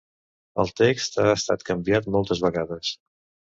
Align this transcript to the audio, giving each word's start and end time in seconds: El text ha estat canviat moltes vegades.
El 0.63 0.71
text 0.81 1.19
ha 1.25 1.27
estat 1.35 1.67
canviat 1.69 2.11
moltes 2.19 2.43
vegades. 2.49 2.93